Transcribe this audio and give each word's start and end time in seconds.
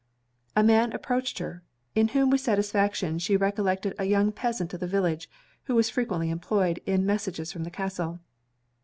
A 0.55 0.63
man 0.63 0.93
approached 0.93 1.37
her, 1.37 1.61
in 1.93 2.07
whom 2.07 2.31
with 2.31 2.41
satisfaction 2.41 3.19
she 3.19 3.37
recollected 3.37 3.93
a 3.99 4.05
young 4.05 4.31
peasant 4.31 4.73
of 4.73 4.79
the 4.79 4.87
village, 4.87 5.29
who 5.65 5.75
was 5.75 5.91
frequently 5.91 6.31
employed 6.31 6.79
in 6.87 7.05
messages 7.05 7.51
from 7.51 7.65
the 7.65 7.69
castle. 7.69 8.19